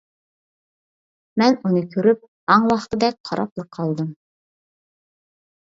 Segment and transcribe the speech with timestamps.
[1.41, 4.11] مەن ئۇنى كۆرۈپ ھاڭۋاقتىدەك قاراپلا قالدىم.